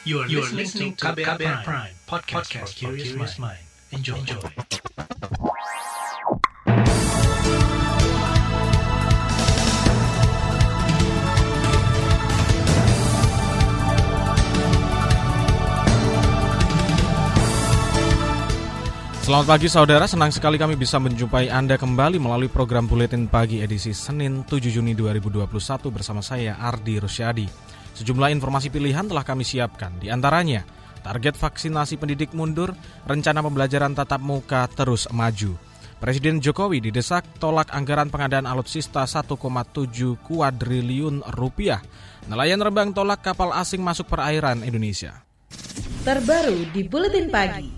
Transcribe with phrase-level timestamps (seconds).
[0.00, 3.60] You are, you are listening to KBR, KBR Prime, Prime podcast, podcast for curious mind.
[3.92, 4.16] Enjoy.
[4.16, 4.40] Enjoy.
[19.20, 23.92] Selamat pagi saudara, senang sekali kami bisa menjumpai Anda kembali melalui program Buletin Pagi edisi
[23.92, 25.44] Senin 7 Juni 2021
[25.92, 27.70] bersama saya Ardi Rusyadi.
[28.00, 30.64] Sejumlah informasi pilihan telah kami siapkan, di antaranya
[31.04, 32.72] target vaksinasi pendidik mundur,
[33.04, 35.52] rencana pembelajaran tatap muka terus maju.
[36.00, 39.36] Presiden Jokowi didesak tolak anggaran pengadaan alutsista 1,7
[40.24, 41.84] kuadriliun rupiah.
[42.24, 45.20] Nelayan Rembang tolak kapal asing masuk perairan Indonesia.
[46.00, 47.68] Terbaru di Buletin Pagi.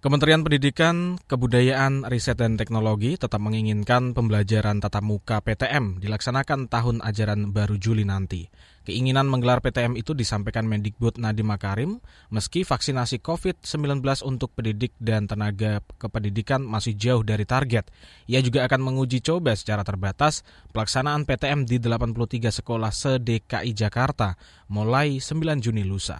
[0.00, 7.52] Kementerian Pendidikan, Kebudayaan, Riset dan Teknologi tetap menginginkan pembelajaran tatap muka PTM dilaksanakan tahun ajaran
[7.52, 8.48] baru Juli nanti.
[8.90, 15.78] Keinginan menggelar PTM itu disampaikan Mendikbud Nadiem Makarim, meski vaksinasi COVID-19 untuk pendidik dan tenaga
[15.94, 17.86] kependidikan masih jauh dari target.
[18.26, 20.42] Ia juga akan menguji coba secara terbatas
[20.74, 24.34] pelaksanaan PTM di 83 sekolah se-DKI Jakarta
[24.66, 26.18] mulai 9 Juni lusa.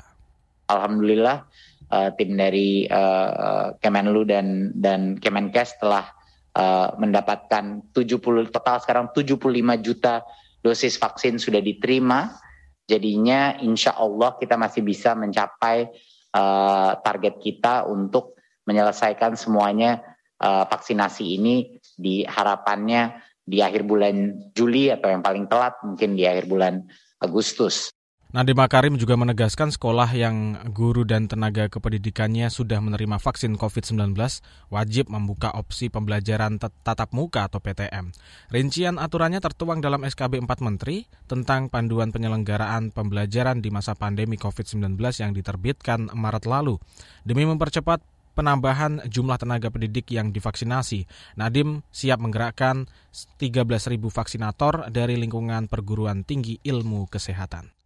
[0.71, 1.43] Alhamdulillah
[1.91, 6.07] uh, tim dari uh, Kemenlu dan dan Kemenkes telah
[6.55, 9.43] uh, mendapatkan 70 total sekarang 75
[9.83, 10.23] juta
[10.63, 12.50] dosis vaksin sudah diterima.
[12.91, 15.87] Jadinya insya Allah kita masih bisa mencapai
[16.35, 18.35] uh, target kita untuk
[18.67, 20.03] menyelesaikan semuanya
[20.43, 26.27] uh, vaksinasi ini di harapannya di akhir bulan Juli atau yang paling telat mungkin di
[26.27, 26.83] akhir bulan
[27.23, 27.95] Agustus.
[28.31, 34.15] Nadiem Makarim juga menegaskan sekolah yang guru dan tenaga kependidikannya sudah menerima vaksin COVID-19
[34.71, 38.15] wajib membuka opsi pembelajaran tatap muka atau PTM.
[38.55, 44.95] Rincian aturannya tertuang dalam SKB 4 Menteri tentang panduan penyelenggaraan pembelajaran di masa pandemi COVID-19
[44.95, 46.79] yang diterbitkan Maret lalu.
[47.27, 47.99] Demi mempercepat
[48.39, 51.03] penambahan jumlah tenaga pendidik yang divaksinasi.
[51.35, 52.87] Nadim siap menggerakkan
[53.43, 57.80] 13.000 vaksinator dari lingkungan perguruan tinggi ilmu kesehatan.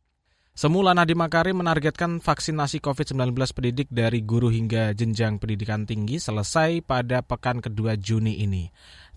[0.54, 7.26] Semula Nadiem Makarim menargetkan vaksinasi COVID-19 pendidik dari guru hingga jenjang pendidikan tinggi selesai pada
[7.26, 8.70] pekan kedua Juni ini.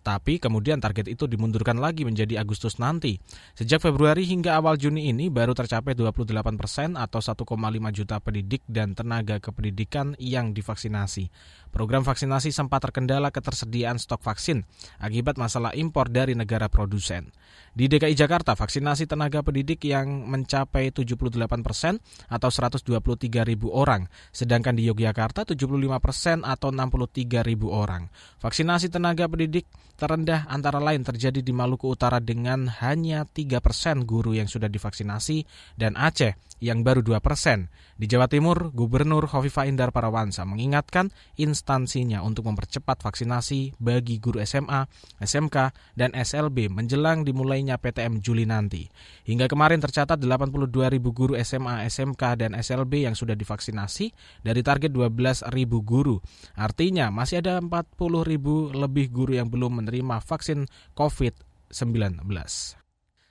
[0.07, 3.19] Tapi kemudian target itu dimundurkan lagi menjadi Agustus nanti.
[3.59, 7.43] Sejak Februari hingga awal Juni ini baru tercapai 28 persen atau 1,5
[7.91, 11.27] juta pendidik dan tenaga kependidikan yang divaksinasi.
[11.75, 14.63] Program vaksinasi sempat terkendala ketersediaan stok vaksin
[15.03, 17.27] akibat masalah impor dari negara produsen.
[17.75, 21.99] Di DKI Jakarta, vaksinasi tenaga pendidik yang mencapai 78 persen
[22.31, 28.09] atau 123 ribu orang, sedangkan di Yogyakarta 75 persen atau 63 ribu orang.
[28.41, 34.37] Vaksinasi tenaga pendidik terendah antara lain terjadi di Maluku Utara dengan hanya 3 persen guru
[34.37, 35.43] yang sudah divaksinasi
[35.73, 37.69] dan Aceh yang baru 2 persen.
[37.97, 44.85] Di Jawa Timur, Gubernur Hovifa Indar Parawansa mengingatkan instansinya untuk mempercepat vaksinasi bagi guru SMA,
[45.17, 48.85] SMK, dan SLB menjelang dimulainya PTM Juli nanti.
[49.25, 54.13] Hingga kemarin tercatat 82 ribu guru SMA, SMK, dan SLB yang sudah divaksinasi
[54.45, 56.21] dari target 12 ribu guru.
[56.53, 60.67] Artinya masih ada 40 ribu lebih guru yang belum menerima vaksin
[60.99, 62.27] COVID-19.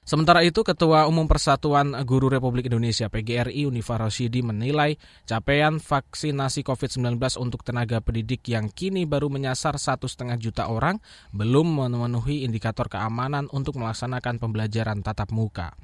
[0.06, 4.95] Sementara itu, Ketua Umum Persatuan Guru Republik Indonesia PGRI Unifa Roshidi menilai
[5.27, 11.03] capaian vaksinasi COVID-19 untuk tenaga pendidik yang kini baru menyasar satu setengah juta orang
[11.34, 15.75] belum memenuhi indikator keamanan untuk melaksanakan pembelajaran tatap muka.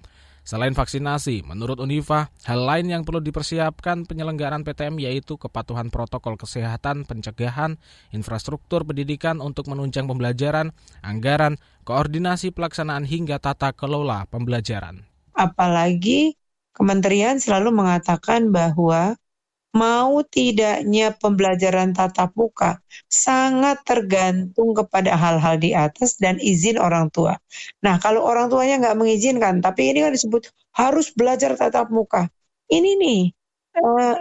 [0.42, 7.06] Selain vaksinasi, menurut Unifa, hal lain yang perlu dipersiapkan penyelenggaraan PTM yaitu kepatuhan protokol kesehatan,
[7.06, 7.78] pencegahan,
[8.10, 15.06] infrastruktur pendidikan untuk menunjang pembelajaran, anggaran, koordinasi pelaksanaan hingga tata kelola pembelajaran.
[15.38, 16.34] Apalagi
[16.74, 19.14] kementerian selalu mengatakan bahwa
[19.72, 27.40] mau tidaknya pembelajaran tatap muka sangat tergantung kepada hal-hal di atas dan izin orang tua.
[27.80, 32.28] Nah, kalau orang tuanya nggak mengizinkan, tapi ini kan disebut harus belajar tatap muka.
[32.68, 33.22] Ini nih
[33.80, 34.16] uh,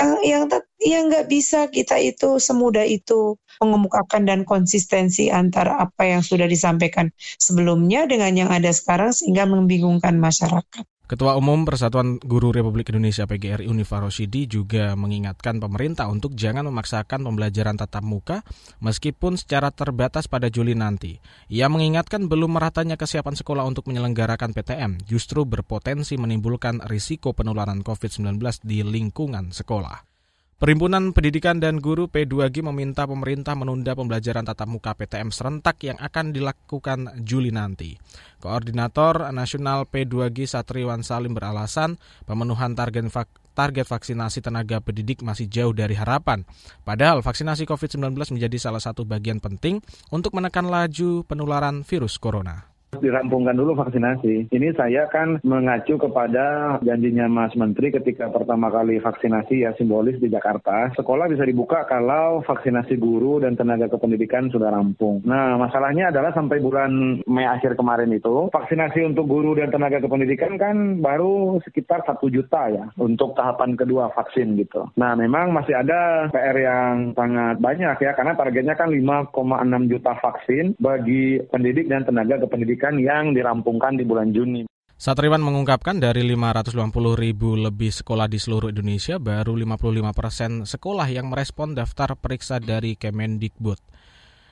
[0.00, 0.42] yang yang
[0.80, 7.12] yang nggak bisa kita itu semudah itu mengemukakan dan konsistensi antara apa yang sudah disampaikan
[7.36, 10.84] sebelumnya dengan yang ada sekarang sehingga membingungkan masyarakat.
[11.10, 17.26] Ketua Umum Persatuan Guru Republik Indonesia PGRI Unifa Roshidi juga mengingatkan pemerintah untuk jangan memaksakan
[17.26, 18.46] pembelajaran tatap muka
[18.78, 21.18] meskipun secara terbatas pada Juli nanti.
[21.50, 28.38] Ia mengingatkan belum meratanya kesiapan sekolah untuk menyelenggarakan PTM justru berpotensi menimbulkan risiko penularan COVID-19
[28.62, 30.09] di lingkungan sekolah.
[30.60, 36.36] Perhimpunan Pendidikan dan Guru P2G meminta pemerintah menunda pembelajaran tatap muka PTM serentak yang akan
[36.36, 37.96] dilakukan Juli nanti.
[38.44, 41.96] Koordinator Nasional P2G Satriwan Salim beralasan
[42.28, 46.44] pemenuhan target vak target vaksinasi tenaga pendidik masih jauh dari harapan.
[46.84, 49.80] Padahal vaksinasi COVID-19 menjadi salah satu bagian penting
[50.12, 54.50] untuk menekan laju penularan virus corona dirampungkan dulu vaksinasi.
[54.50, 60.26] Ini saya kan mengacu kepada janjinya Mas Menteri ketika pertama kali vaksinasi ya simbolis di
[60.26, 60.90] Jakarta.
[60.98, 65.22] Sekolah bisa dibuka kalau vaksinasi guru dan tenaga kependidikan sudah rampung.
[65.22, 70.58] Nah, masalahnya adalah sampai bulan Mei akhir kemarin itu, vaksinasi untuk guru dan tenaga kependidikan
[70.58, 74.90] kan baru sekitar satu juta ya untuk tahapan kedua vaksin gitu.
[74.98, 80.74] Nah, memang masih ada PR yang sangat banyak ya, karena targetnya kan 5,6 juta vaksin
[80.82, 84.64] bagi pendidik dan tenaga kependidikan pendidikan yang dirampungkan di bulan Juni.
[85.00, 86.72] Satriwan mengungkapkan dari 580
[87.16, 92.96] ribu lebih sekolah di seluruh Indonesia, baru 55 persen sekolah yang merespon daftar periksa dari
[93.00, 93.80] Kemendikbud.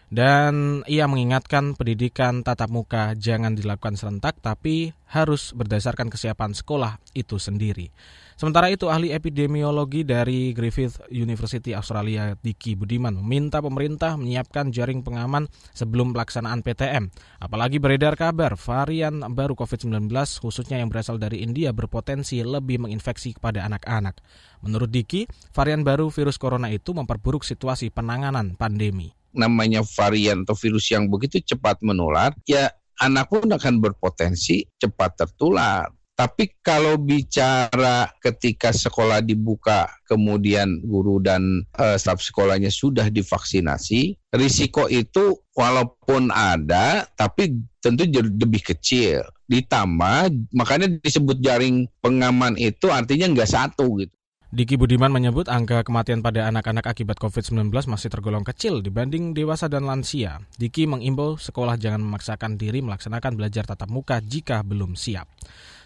[0.08, 7.36] Dan ia mengingatkan pendidikan tatap muka jangan dilakukan serentak, tapi harus berdasarkan kesiapan sekolah itu
[7.36, 7.92] sendiri.
[8.38, 15.50] Sementara itu, ahli epidemiologi dari Griffith University Australia, Diki Budiman, meminta pemerintah menyiapkan jaring pengaman
[15.74, 17.10] sebelum pelaksanaan PTM.
[17.42, 20.06] Apalagi beredar kabar varian baru COVID-19,
[20.38, 24.22] khususnya yang berasal dari India, berpotensi lebih menginfeksi kepada anak-anak.
[24.62, 29.10] Menurut Diki, varian baru virus corona itu memperburuk situasi penanganan pandemi.
[29.34, 32.70] Namanya varian atau virus yang begitu cepat menular, ya
[33.02, 35.97] anak pun akan berpotensi cepat tertular.
[36.18, 44.90] Tapi kalau bicara ketika sekolah dibuka, kemudian guru dan uh, staf sekolahnya sudah divaksinasi, risiko
[44.90, 49.22] itu walaupun ada, tapi tentu lebih kecil.
[49.46, 54.18] Ditambah, makanya disebut jaring pengaman itu artinya nggak satu gitu.
[54.48, 59.86] Diki Budiman menyebut angka kematian pada anak-anak akibat COVID-19 masih tergolong kecil dibanding dewasa dan
[59.86, 60.42] lansia.
[60.58, 65.28] Diki mengimbau sekolah jangan memaksakan diri melaksanakan belajar tatap muka jika belum siap.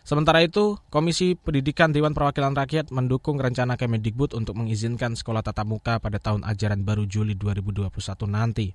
[0.03, 6.03] Sementara itu, Komisi Pendidikan Dewan Perwakilan Rakyat mendukung rencana Kemendikbud untuk mengizinkan sekolah tatap muka
[6.03, 7.87] pada tahun ajaran baru Juli 2021
[8.27, 8.75] nanti.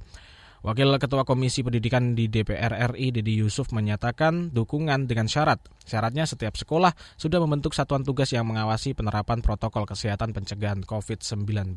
[0.67, 5.63] Wakil Ketua Komisi Pendidikan di DPR RI, Dedi Yusuf, menyatakan dukungan dengan syarat.
[5.87, 11.71] Syaratnya setiap sekolah sudah membentuk satuan tugas yang mengawasi penerapan protokol kesehatan pencegahan COVID-19.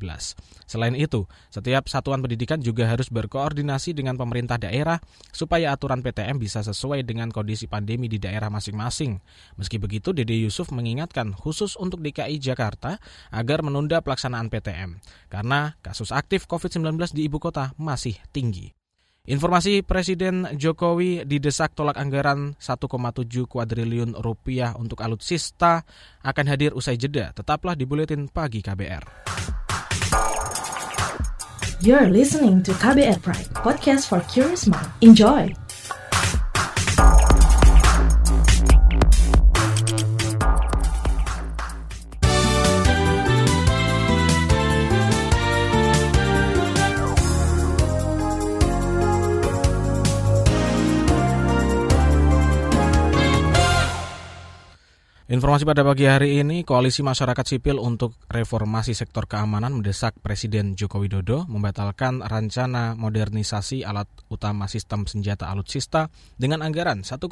[0.67, 1.23] Selain itu,
[1.55, 4.99] setiap satuan pendidikan juga harus berkoordinasi dengan pemerintah daerah
[5.31, 9.23] supaya aturan PTM bisa sesuai dengan kondisi pandemi di daerah masing-masing.
[9.55, 12.99] Meski begitu, Dede Yusuf mengingatkan khusus untuk DKI Jakarta
[13.31, 14.99] agar menunda pelaksanaan PTM
[15.31, 18.80] karena kasus aktif COVID-19 di ibu kota masih tinggi.
[19.31, 22.91] Informasi Presiden Jokowi didesak tolak anggaran 1,7
[23.47, 25.87] kuadriliun rupiah untuk alutsista
[26.27, 27.31] akan hadir usai jeda.
[27.31, 29.06] Tetaplah di Buletin Pagi KBR.
[31.79, 34.91] You're listening to KBR Pride, podcast for curious mind.
[34.99, 35.55] Enjoy!
[55.31, 60.99] Informasi pada pagi hari ini, Koalisi Masyarakat Sipil untuk Reformasi Sektor Keamanan mendesak Presiden Joko
[60.99, 67.23] Widodo membatalkan rencana modernisasi alat utama sistem senjata alutsista dengan anggaran 1,7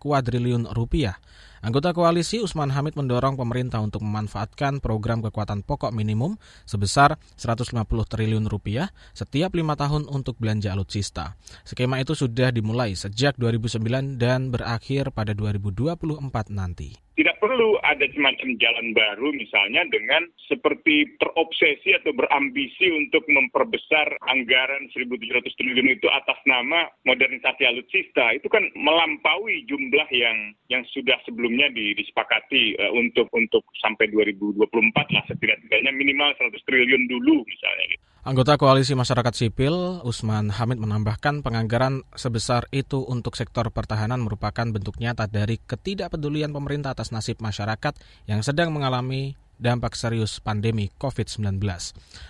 [0.00, 1.20] kuadriliun rupiah.
[1.58, 7.74] Anggota koalisi Usman Hamid mendorong pemerintah untuk memanfaatkan program kekuatan pokok minimum sebesar 150
[8.06, 11.34] triliun rupiah setiap lima tahun untuk belanja alutsista.
[11.66, 18.54] Skema itu sudah dimulai sejak 2009 dan berakhir pada 2024 nanti tidak perlu ada semacam
[18.62, 26.38] jalan baru misalnya dengan seperti terobsesi atau berambisi untuk memperbesar anggaran 1.700 triliun itu atas
[26.46, 33.64] nama modernisasi alutsista itu kan melampaui jumlah yang yang sudah sebelumnya disepakati uh, untuk untuk
[33.80, 34.68] sampai 2024
[35.16, 38.04] lah setidak-tidaknya minimal 100 triliun dulu misalnya gitu.
[38.28, 39.72] Anggota Koalisi Masyarakat Sipil,
[40.04, 46.92] Usman Hamid menambahkan penganggaran sebesar itu untuk sektor pertahanan merupakan bentuk nyata dari ketidakpedulian pemerintah
[46.92, 47.96] atas nasib masyarakat
[48.28, 51.58] yang sedang mengalami dampak serius pandemi COVID-19.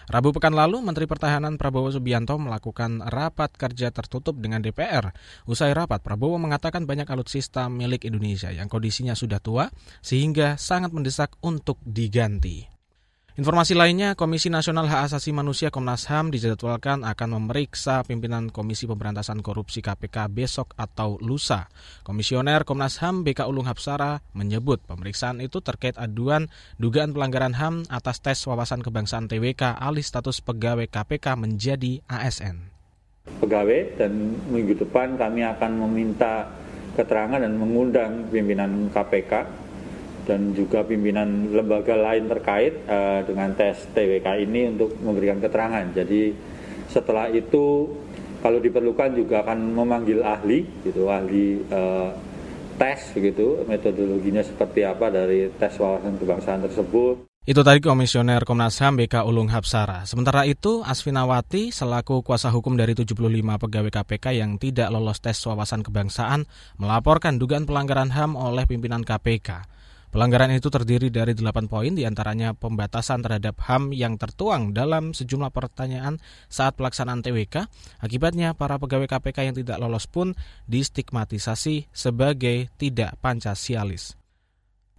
[0.08, 5.12] Rabu pekan lalu, Menteri Pertahanan Prabowo Subianto melakukan rapat kerja tertutup dengan DPR.
[5.44, 9.68] Usai rapat, Prabowo mengatakan banyak alutsista milik Indonesia yang kondisinya sudah tua
[10.00, 12.77] sehingga sangat mendesak untuk diganti.
[13.38, 19.46] Informasi lainnya, Komisi Nasional Hak Asasi Manusia Komnas HAM dijadwalkan akan memeriksa pimpinan Komisi Pemberantasan
[19.46, 21.70] Korupsi KPK besok atau lusa.
[22.02, 26.50] Komisioner Komnas HAM BK Ulung Hapsara menyebut pemeriksaan itu terkait aduan
[26.82, 32.58] dugaan pelanggaran HAM atas tes wawasan kebangsaan TWK alih status pegawai KPK menjadi ASN.
[33.38, 36.50] Pegawai dan minggu depan kami akan meminta
[36.98, 39.67] keterangan dan mengundang pimpinan KPK
[40.28, 45.88] dan juga pimpinan lembaga lain terkait uh, dengan tes TWK ini untuk memberikan keterangan.
[45.96, 46.36] Jadi
[46.92, 47.88] setelah itu
[48.44, 52.12] kalau diperlukan juga akan memanggil ahli, gitu ahli uh,
[52.78, 57.26] tes begitu metodologinya seperti apa dari tes wawasan kebangsaan tersebut.
[57.48, 60.04] Itu tadi Komisioner Komnas HAM BK Ulung Hapsara.
[60.04, 65.80] Sementara itu, Asfinawati selaku kuasa hukum dari 75 pegawai KPK yang tidak lolos tes wawasan
[65.80, 66.44] kebangsaan
[66.76, 69.77] melaporkan dugaan pelanggaran HAM oleh pimpinan KPK.
[70.08, 75.52] Pelanggaran itu terdiri dari 8 poin di antaranya pembatasan terhadap HAM yang tertuang dalam sejumlah
[75.52, 76.16] pertanyaan
[76.48, 77.68] saat pelaksanaan TWK.
[78.00, 80.32] Akibatnya para pegawai KPK yang tidak lolos pun
[80.64, 84.16] distigmatisasi sebagai tidak Pancasialis.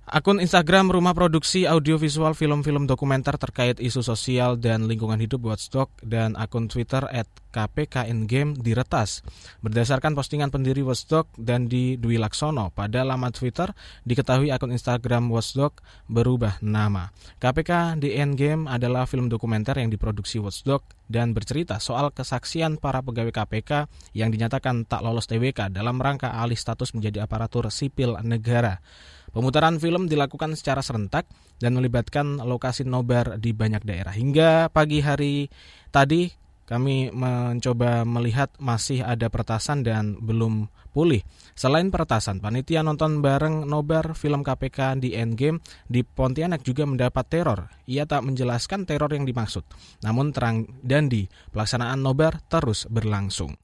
[0.10, 6.34] Akun Instagram Rumah Produksi Audiovisual Film-Film Dokumenter terkait isu sosial dan lingkungan hidup Watchdog dan
[6.34, 9.22] akun Twitter at KPK Game diretas.
[9.62, 13.70] Berdasarkan postingan pendiri Watchdog dan di Dwi Laksono, pada laman Twitter
[14.02, 15.78] diketahui akun Instagram Watchdog
[16.10, 17.14] berubah nama.
[17.38, 23.30] KPK di Game adalah film dokumenter yang diproduksi Watchdog dan bercerita soal kesaksian para pegawai
[23.30, 23.86] KPK
[24.18, 28.82] yang dinyatakan tak lolos TWK dalam rangka alih status menjadi aparatur sipil negara.
[29.30, 31.30] Pemutaran film dilakukan secara serentak
[31.62, 34.14] dan melibatkan lokasi nobar di banyak daerah.
[34.14, 35.48] Hingga pagi hari
[35.94, 36.30] tadi
[36.70, 41.26] kami mencoba melihat masih ada peretasan dan belum pulih.
[41.58, 47.74] Selain peretasan, panitia nonton bareng nobar film KPK di Endgame di Pontianak juga mendapat teror.
[47.90, 49.66] Ia tak menjelaskan teror yang dimaksud.
[50.06, 53.58] Namun terang dan di pelaksanaan nobar terus berlangsung.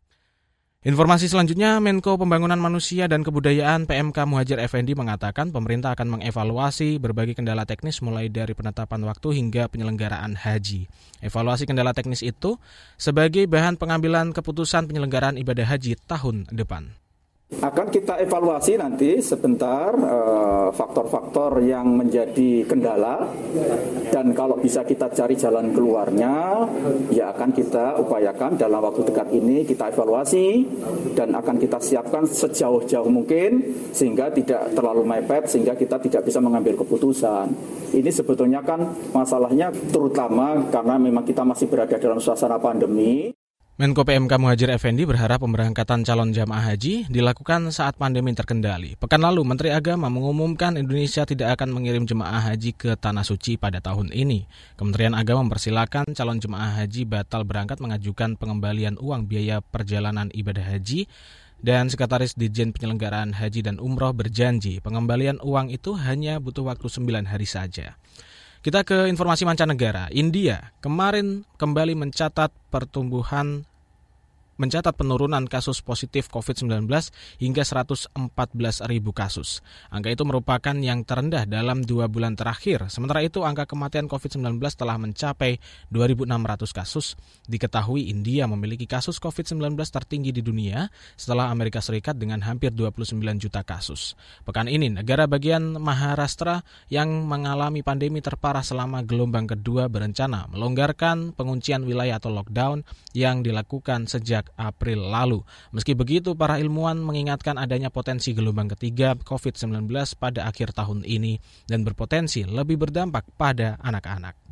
[0.85, 7.33] Informasi selanjutnya, Menko Pembangunan Manusia dan Kebudayaan PMK Muhajir Effendi mengatakan pemerintah akan mengevaluasi berbagai
[7.33, 10.85] kendala teknis mulai dari penetapan waktu hingga penyelenggaraan haji.
[11.25, 12.61] Evaluasi kendala teknis itu
[13.01, 16.93] sebagai bahan pengambilan keputusan penyelenggaraan ibadah haji tahun depan.
[17.61, 23.21] Akan kita evaluasi nanti sebentar eh, faktor-faktor uh, yang menjadi kendala
[24.09, 26.65] dan kalau bisa kita cari jalan keluarnya
[27.13, 30.65] ya akan kita upayakan dalam waktu dekat ini kita evaluasi
[31.13, 33.61] dan akan kita siapkan sejauh-jauh mungkin
[33.93, 37.45] sehingga tidak terlalu mepet sehingga kita tidak bisa mengambil keputusan.
[37.93, 43.44] Ini sebetulnya kan masalahnya terutama karena memang kita masih berada dalam suasana pandemi.
[43.75, 48.95] Menko PMK Muhajir Effendi berharap pemberangkatan calon jamaah haji dilakukan saat pandemi terkendali.
[48.95, 53.83] Pekan lalu, Menteri Agama mengumumkan Indonesia tidak akan mengirim jemaah haji ke Tanah Suci pada
[53.83, 54.47] tahun ini.
[54.79, 61.11] Kementerian Agama mempersilahkan calon jemaah haji batal berangkat mengajukan pengembalian uang biaya perjalanan ibadah haji
[61.59, 67.27] dan Sekretaris Dirjen Penyelenggaraan Haji dan Umroh berjanji pengembalian uang itu hanya butuh waktu 9
[67.27, 67.99] hari saja.
[68.65, 70.09] Kita ke informasi mancanegara.
[70.09, 73.61] India kemarin kembali mencatat pertumbuhan
[74.55, 76.87] mencatat penurunan kasus positif COVID-19
[77.39, 78.11] hingga 114
[78.87, 79.59] ribu kasus.
[79.91, 82.87] Angka itu merupakan yang terendah dalam dua bulan terakhir.
[82.87, 85.59] Sementara itu, angka kematian COVID-19 telah mencapai
[85.91, 86.27] 2.600
[86.71, 87.19] kasus.
[87.47, 93.61] Diketahui India memiliki kasus COVID-19 tertinggi di dunia setelah Amerika Serikat dengan hampir 29 juta
[93.63, 94.15] kasus.
[94.47, 101.85] Pekan ini, negara bagian Maharashtra yang mengalami pandemi terparah selama gelombang kedua berencana melonggarkan penguncian
[101.85, 102.81] wilayah atau lockdown
[103.13, 105.41] yang dilakukan sejak sejak April lalu.
[105.73, 109.89] Meski begitu, para ilmuwan mengingatkan adanya potensi gelombang ketiga COVID-19
[110.21, 114.44] pada akhir tahun ini dan berpotensi lebih berdampak pada anak-anak.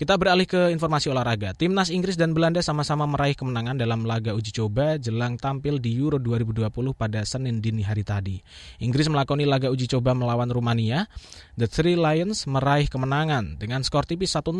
[0.00, 1.52] Kita beralih ke informasi olahraga.
[1.52, 6.16] Timnas Inggris dan Belanda sama-sama meraih kemenangan dalam laga uji coba jelang tampil di Euro
[6.16, 8.40] 2020 pada Senin dini hari tadi.
[8.80, 11.04] Inggris melakoni laga uji coba melawan Rumania.
[11.60, 14.56] The Three Lions meraih kemenangan dengan skor tipis 1-0.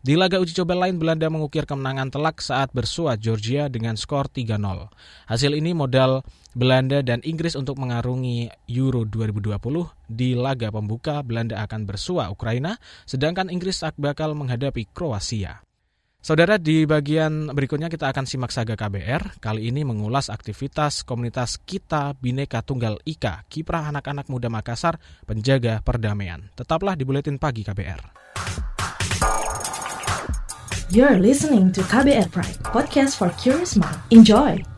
[0.00, 4.56] Di laga uji coba lain Belanda mengukir kemenangan telak saat bersua Georgia dengan skor 3-0.
[5.28, 6.24] Hasil ini modal
[6.56, 9.58] Belanda dan Inggris untuk mengarungi Euro 2020.
[10.08, 15.60] Di laga pembuka, Belanda akan bersua Ukraina, sedangkan Inggris bakal menghadapi Kroasia.
[16.18, 19.38] Saudara, di bagian berikutnya kita akan simak saga KBR.
[19.38, 26.42] Kali ini mengulas aktivitas komunitas Kita Bineka Tunggal Ika, kiprah anak-anak muda Makassar, penjaga perdamaian.
[26.58, 28.02] Tetaplah di Buletin Pagi KBR.
[30.90, 34.00] You're listening to KBR Pride, podcast for curious mind.
[34.10, 34.77] Enjoy!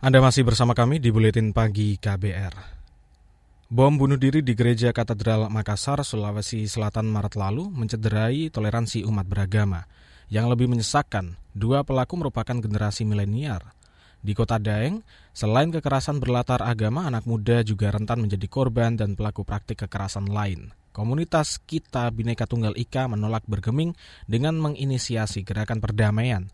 [0.00, 2.56] Anda masih bersama kami di Buletin Pagi KBR.
[3.68, 9.84] Bom bunuh diri di Gereja Katedral Makassar, Sulawesi Selatan Maret lalu mencederai toleransi umat beragama.
[10.32, 13.60] Yang lebih menyesakan, dua pelaku merupakan generasi milenial.
[14.24, 15.04] Di kota Daeng,
[15.36, 20.72] selain kekerasan berlatar agama, anak muda juga rentan menjadi korban dan pelaku praktik kekerasan lain.
[20.96, 23.92] Komunitas Kita Bineka Tunggal Ika menolak bergeming
[24.24, 26.48] dengan menginisiasi gerakan perdamaian.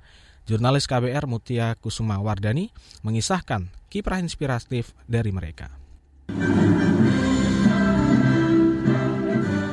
[0.47, 2.71] Jurnalis KBR Mutia Kusuma Wardani
[3.03, 5.75] mengisahkan kiprah inspiratif dari mereka.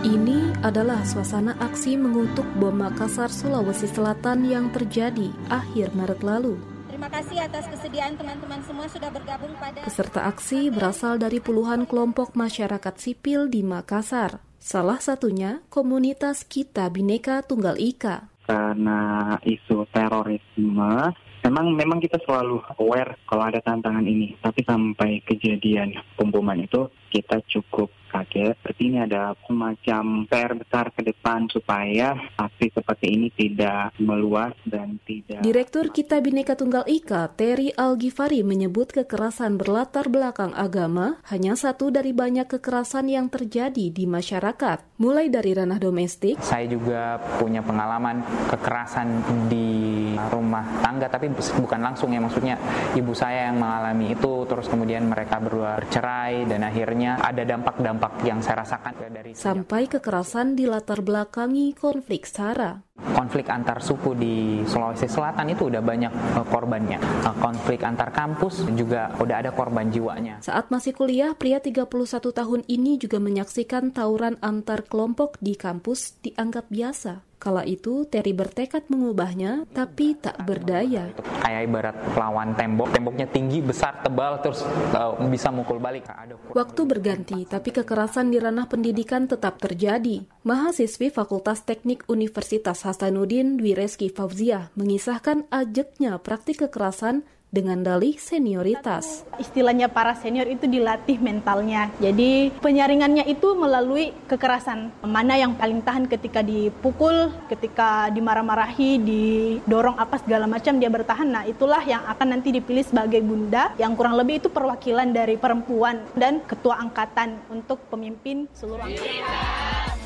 [0.02, 6.58] Ini adalah suasana aksi mengutuk bom Makassar, Sulawesi Selatan yang terjadi akhir Maret lalu.
[6.90, 9.86] Terima kasih atas kesediaan teman-teman semua sudah bergabung pada...
[9.86, 14.42] Peserta aksi berasal dari puluhan kelompok masyarakat sipil di Makassar.
[14.58, 23.20] Salah satunya komunitas Kita Bineka Tunggal Ika karena isu terorisme memang memang kita selalu aware
[23.28, 24.36] kalau ada tantangan ini.
[24.40, 28.56] Tapi sampai kejadian pemboman itu kita cukup kaget.
[28.62, 35.02] Berarti ini ada semacam PR besar ke depan supaya aksi seperti ini tidak meluas dan
[35.02, 35.42] tidak...
[35.42, 42.14] Direktur Kita Bineka Tunggal Ika, Terry Algifari menyebut kekerasan berlatar belakang agama hanya satu dari
[42.14, 45.02] banyak kekerasan yang terjadi di masyarakat.
[45.02, 46.38] Mulai dari ranah domestik.
[46.46, 48.22] Saya juga punya pengalaman
[48.54, 49.10] kekerasan
[49.50, 52.56] di rumah tangga, tapi bukan langsung ya maksudnya
[52.94, 58.20] ibu saya yang mengalami itu, terus kemudian mereka berdua bercerai dan akhirnya ada dampak-dampak dampak
[58.28, 62.84] yang saya rasakan dari sampai kekerasan di latar belakangi konflik SARA.
[63.14, 67.02] Konflik antar suku di Sulawesi Selatan itu udah banyak uh, korbannya.
[67.26, 70.38] Uh, konflik antar kampus juga udah ada korban jiwanya.
[70.46, 76.70] Saat masih kuliah, pria 31 tahun ini juga menyaksikan tawuran antar kelompok di kampus dianggap
[76.70, 77.26] biasa.
[77.44, 81.12] Kala itu, Terry bertekad mengubahnya, tapi tak berdaya.
[81.44, 84.64] Kayak ibarat lawan tembok, temboknya tinggi, besar, tebal, terus
[84.96, 86.08] uh, bisa mukul balik.
[86.56, 90.24] Waktu berganti, tapi kekerasan di ranah pendidikan tetap terjadi.
[90.44, 99.24] Mahasiswi Fakultas Teknik Universitas Hasanuddin Dwi Reski Fauzia mengisahkan ajeknya praktik kekerasan dengan dalih senioritas.
[99.40, 101.88] Istilahnya para senior itu dilatih mentalnya.
[102.04, 104.92] Jadi penyaringannya itu melalui kekerasan.
[105.08, 111.40] Mana yang paling tahan ketika dipukul, ketika dimarah-marahi, didorong apa segala macam dia bertahan.
[111.40, 116.04] Nah itulah yang akan nanti dipilih sebagai bunda yang kurang lebih itu perwakilan dari perempuan
[116.20, 120.03] dan ketua angkatan untuk pemimpin seluruh angkatan.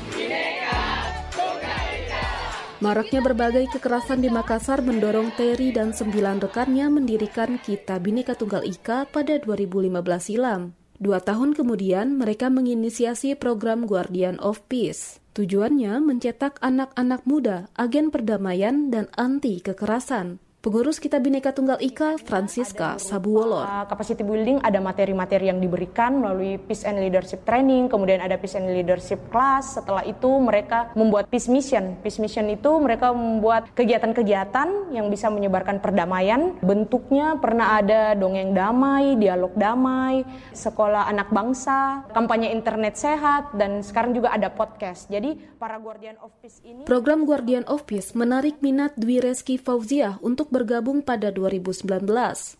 [2.78, 9.10] Maraknya berbagai kekerasan di Makassar mendorong Terry dan sembilan rekannya mendirikan Kita Bineka Tunggal Ika
[9.10, 10.78] pada 2015 silam.
[10.94, 15.18] Dua tahun kemudian, mereka menginisiasi program Guardian of Peace.
[15.34, 20.38] Tujuannya mencetak anak-anak muda, agen perdamaian, dan anti kekerasan.
[20.68, 23.64] Pengurus Kita Bineka Tunggal Ika, Francisca Sabuwolor.
[23.64, 28.52] Uh, capacity building ada materi-materi yang diberikan melalui Peace and Leadership Training, kemudian ada Peace
[28.52, 29.80] and Leadership Class.
[29.80, 31.96] Setelah itu mereka membuat Peace Mission.
[32.04, 36.60] Peace Mission itu mereka membuat kegiatan-kegiatan yang bisa menyebarkan perdamaian.
[36.60, 40.20] Bentuknya pernah ada dongeng damai, dialog damai,
[40.52, 45.08] sekolah anak bangsa, kampanye internet sehat, dan sekarang juga ada podcast.
[45.08, 46.84] Jadi para Guardian of Peace ini...
[46.84, 51.86] Program Guardian of Peace menarik minat Dwi Reski Fauzia untuk bergabung pada 2019.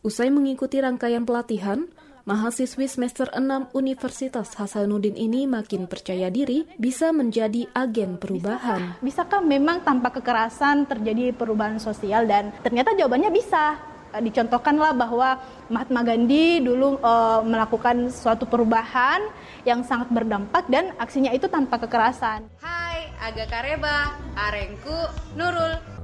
[0.06, 1.90] Usai mengikuti rangkaian pelatihan,
[2.22, 9.02] mahasiswi semester 6 Universitas Hasanuddin ini makin percaya diri bisa menjadi agen perubahan.
[9.02, 13.74] Bisakah memang tanpa kekerasan terjadi perubahan sosial dan ternyata jawabannya bisa.
[14.08, 15.37] Dicontohkanlah bahwa
[15.68, 19.20] Mahatma Gandhi dulu uh, melakukan suatu perubahan
[19.68, 22.48] yang sangat berdampak dan aksinya itu tanpa kekerasan.
[22.64, 24.96] Hai, Aga Kareba, Arengku,
[25.37, 25.97] Nurul.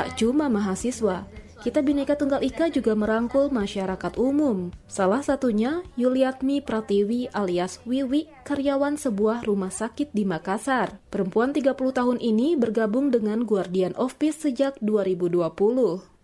[0.00, 1.28] Tak cuma mahasiswa,
[1.60, 4.72] kita Bineka Tunggal Ika juga merangkul masyarakat umum.
[4.88, 10.96] Salah satunya Yuliatmi Pratiwi alias Wiwi, karyawan sebuah rumah sakit di Makassar.
[11.12, 15.52] Perempuan 30 tahun ini bergabung dengan Guardian of Peace sejak 2020.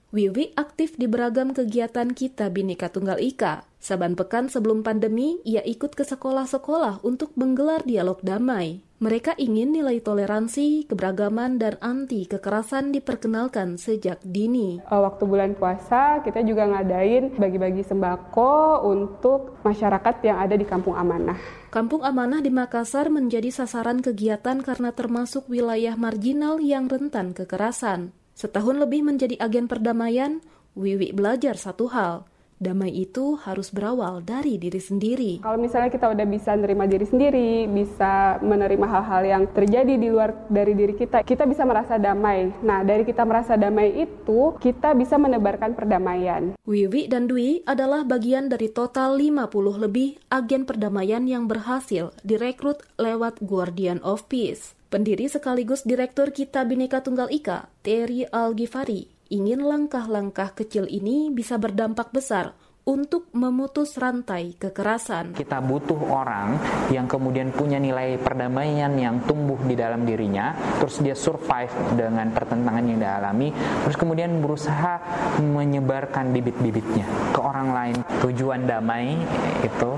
[0.08, 3.68] Wiwi aktif di beragam kegiatan kita Bineka Tunggal Ika.
[3.76, 8.85] Saban pekan sebelum pandemi, ia ikut ke sekolah-sekolah untuk menggelar dialog damai.
[8.96, 14.80] Mereka ingin nilai toleransi, keberagaman, dan anti kekerasan diperkenalkan sejak dini.
[14.80, 20.96] Eh, waktu bulan puasa, kita juga ngadain bagi-bagi sembako untuk masyarakat yang ada di Kampung
[20.96, 21.36] Amanah.
[21.68, 28.16] Kampung Amanah di Makassar menjadi sasaran kegiatan karena termasuk wilayah marginal yang rentan kekerasan.
[28.32, 30.40] Setahun lebih menjadi agen perdamaian,
[30.72, 32.24] Wiwi belajar satu hal–
[32.56, 35.32] damai itu harus berawal dari diri sendiri.
[35.44, 40.32] Kalau misalnya kita udah bisa menerima diri sendiri, bisa menerima hal-hal yang terjadi di luar
[40.48, 42.52] dari diri kita, kita bisa merasa damai.
[42.64, 46.56] Nah, dari kita merasa damai itu, kita bisa menebarkan perdamaian.
[46.64, 53.44] Wiwi dan Dwi adalah bagian dari total 50 lebih agen perdamaian yang berhasil direkrut lewat
[53.44, 54.76] Guardian of Peace.
[54.86, 62.14] Pendiri sekaligus Direktur Kita Bineka Tunggal Ika, Terry Algifari, ingin langkah-langkah kecil ini bisa berdampak
[62.14, 62.54] besar
[62.86, 65.34] untuk memutus rantai kekerasan.
[65.34, 66.54] Kita butuh orang
[66.94, 72.86] yang kemudian punya nilai perdamaian yang tumbuh di dalam dirinya, terus dia survive dengan pertentangan
[72.86, 73.50] yang dia alami,
[73.82, 75.02] terus kemudian berusaha
[75.42, 77.96] menyebarkan bibit-bibitnya ke orang lain.
[78.22, 79.18] Tujuan damai
[79.66, 79.90] itu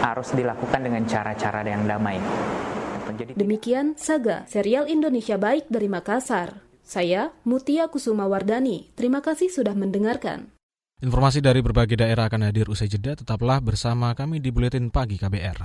[0.00, 2.16] harus dilakukan dengan cara-cara yang damai.
[3.36, 6.63] Demikian Saga, serial Indonesia Baik dari Makassar.
[6.84, 8.92] Saya Mutia Kusuma Wardani.
[8.92, 10.52] Terima kasih sudah mendengarkan.
[11.00, 13.16] Informasi dari berbagai daerah akan hadir usai jeda.
[13.16, 15.58] Tetaplah bersama kami di Buletin Pagi KBR.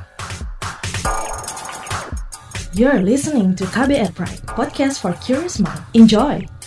[2.71, 5.83] You're listening to KBR Pride, podcast for curious mind.
[5.91, 6.58] Enjoy!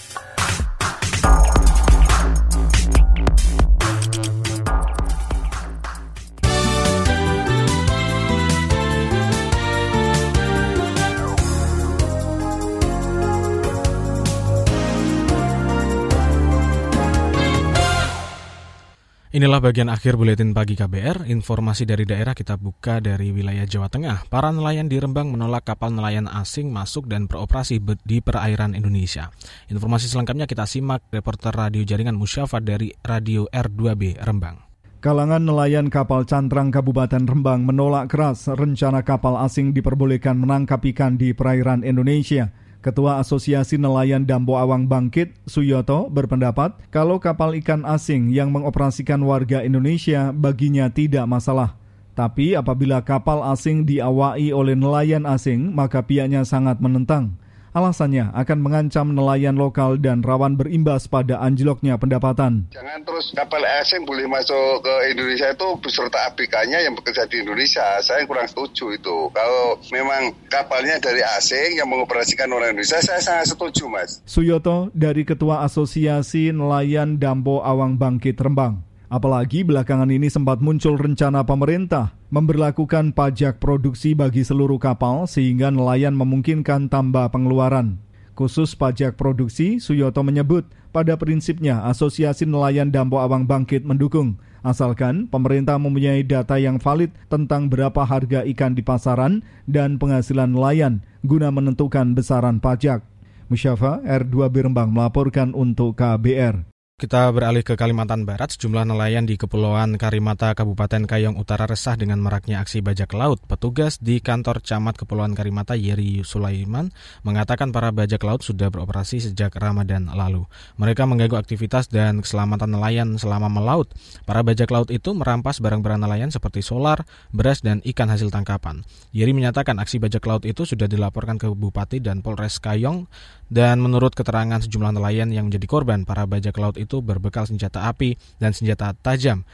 [19.52, 21.28] Inilah bagian akhir buletin pagi KBR.
[21.28, 24.24] Informasi dari daerah kita buka dari wilayah Jawa Tengah.
[24.32, 29.28] Para nelayan di Rembang menolak kapal nelayan asing masuk dan beroperasi di perairan Indonesia.
[29.68, 34.56] Informasi selengkapnya kita simak reporter radio jaringan Musyafa dari Radio R2B Rembang.
[35.04, 41.36] Kalangan nelayan kapal cantrang Kabupaten Rembang menolak keras rencana kapal asing diperbolehkan menangkap ikan di
[41.36, 42.56] perairan Indonesia.
[42.82, 49.62] Ketua Asosiasi Nelayan Dambo Awang Bangkit, Suyoto, berpendapat kalau kapal ikan asing yang mengoperasikan warga
[49.62, 51.78] Indonesia baginya tidak masalah.
[52.18, 57.38] Tapi apabila kapal asing diawai oleh nelayan asing, maka pihaknya sangat menentang.
[57.72, 62.68] Alasannya akan mengancam nelayan lokal dan rawan berimbas pada anjloknya pendapatan.
[62.68, 67.96] Jangan terus kapal asing boleh masuk ke Indonesia itu beserta ABK-nya yang bekerja di Indonesia.
[68.04, 69.32] Saya kurang setuju itu.
[69.32, 74.20] Kalau memang kapalnya dari asing yang mengoperasikan orang Indonesia, saya sangat setuju, Mas.
[74.28, 78.91] Suyoto dari Ketua Asosiasi Nelayan Dampo Awang Bangkit Rembang.
[79.12, 86.16] Apalagi belakangan ini sempat muncul rencana pemerintah memberlakukan pajak produksi bagi seluruh kapal sehingga nelayan
[86.16, 88.01] memungkinkan tambah pengeluaran.
[88.33, 90.64] Khusus pajak produksi, Suyoto menyebut
[90.96, 97.68] pada prinsipnya Asosiasi Nelayan Dampo Awang Bangkit mendukung, asalkan pemerintah mempunyai data yang valid tentang
[97.68, 103.05] berapa harga ikan di pasaran dan penghasilan nelayan guna menentukan besaran pajak.
[103.53, 106.71] Musyafa R2 Rembang melaporkan untuk KBR.
[107.02, 112.22] Kita beralih ke Kalimantan Barat, sejumlah nelayan di Kepulauan Karimata, Kabupaten Kayong Utara resah dengan
[112.22, 113.42] maraknya aksi bajak laut.
[113.42, 116.94] Petugas di kantor camat Kepulauan Karimata, Yeri Sulaiman,
[117.26, 120.46] mengatakan para bajak laut sudah beroperasi sejak Ramadan lalu.
[120.78, 123.90] Mereka mengganggu aktivitas dan keselamatan nelayan selama melaut.
[124.22, 127.02] Para bajak laut itu merampas barang-barang nelayan seperti solar,
[127.34, 128.86] beras, dan ikan hasil tangkapan.
[129.10, 133.10] Yeri menyatakan aksi bajak laut itu sudah dilaporkan ke Bupati dan Polres Kayong,
[133.52, 138.16] dan menurut keterangan sejumlah nelayan yang menjadi korban, para bajak laut itu berbekal senjata api
[138.40, 139.44] dan senjata tajam.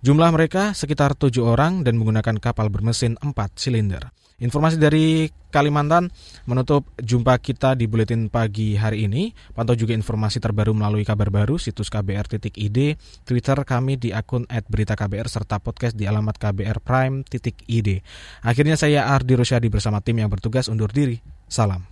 [0.00, 4.08] Jumlah mereka sekitar tujuh orang dan menggunakan kapal bermesin 4 silinder.
[4.42, 6.10] Informasi dari Kalimantan
[6.48, 9.30] menutup jumpa kita di Buletin Pagi hari ini.
[9.52, 12.78] Pantau juga informasi terbaru melalui kabar baru, situs kbr.id,
[13.22, 17.88] Twitter kami di akun @beritaKBR serta podcast di alamat kbrprime.id.
[18.42, 21.20] Akhirnya saya Ardi Rosyadi bersama tim yang bertugas undur diri.
[21.46, 21.91] Salam.